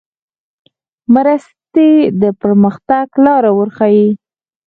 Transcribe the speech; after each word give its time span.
مرستې 1.13 1.89
د 2.21 2.23
پرمختګ 2.41 3.07
لار 3.25 3.43
ورښیي. 3.57 4.07